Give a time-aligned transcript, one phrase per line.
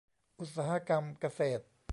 [0.39, 1.63] อุตสาหกรรมเกษตร